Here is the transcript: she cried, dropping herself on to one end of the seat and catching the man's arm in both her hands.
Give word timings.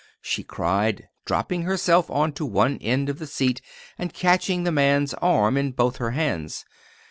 she 0.19 0.41
cried, 0.43 1.09
dropping 1.25 1.61
herself 1.61 2.09
on 2.09 2.33
to 2.33 2.43
one 2.43 2.79
end 2.79 3.07
of 3.07 3.19
the 3.19 3.27
seat 3.27 3.61
and 3.99 4.15
catching 4.15 4.63
the 4.63 4.71
man's 4.71 5.13
arm 5.13 5.55
in 5.57 5.71
both 5.71 5.97
her 5.97 6.09
hands. 6.09 6.65